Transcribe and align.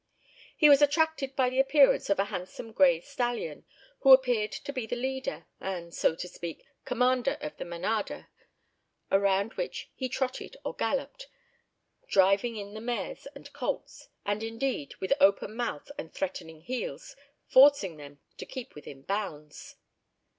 He 0.57 0.67
was 0.67 0.81
attracted 0.81 1.35
by 1.35 1.51
the 1.51 1.59
appearance 1.59 2.09
of 2.09 2.17
a 2.17 2.25
handsome 2.33 2.71
grey 2.71 3.01
stallion, 3.01 3.65
who 3.99 4.13
appeared 4.13 4.51
to 4.51 4.73
be 4.73 4.87
the 4.87 4.95
leader 4.95 5.45
and, 5.59 5.93
so 5.93 6.15
to 6.15 6.27
speak, 6.27 6.63
commander 6.85 7.37
of 7.39 7.55
the 7.57 7.65
"manada," 7.65 8.27
around 9.11 9.53
which 9.53 9.91
he 9.93 10.09
trotted 10.09 10.57
or 10.65 10.73
galloped, 10.73 11.27
driving 12.07 12.55
in 12.55 12.73
the 12.73 12.81
mares 12.81 13.27
and 13.35 13.53
colts, 13.53 14.09
and 14.25 14.41
indeed, 14.41 14.95
with 14.95 15.13
open 15.19 15.55
mouth 15.55 15.91
and 15.99 16.11
threatening 16.11 16.61
heels, 16.61 17.15
forcing 17.45 17.97
them 17.97 18.19
to 18.37 18.45
keep 18.47 18.73
within 18.73 19.03
bounds. 19.03 19.75